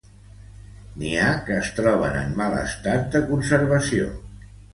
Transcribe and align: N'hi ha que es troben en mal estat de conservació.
N'hi 1.01 1.11
ha 1.23 1.27
que 1.49 1.57
es 1.63 1.69
troben 1.81 2.17
en 2.23 2.33
mal 2.41 2.57
estat 2.63 3.07
de 3.19 3.23
conservació. 3.29 4.11